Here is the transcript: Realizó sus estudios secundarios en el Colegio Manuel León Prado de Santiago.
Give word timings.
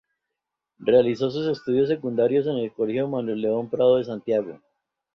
Realizó 0.79 1.29
sus 1.29 1.45
estudios 1.45 1.87
secundarios 1.87 2.47
en 2.47 2.57
el 2.57 2.73
Colegio 2.73 3.07
Manuel 3.07 3.39
León 3.39 3.69
Prado 3.69 3.97
de 3.97 4.03
Santiago. 4.05 4.59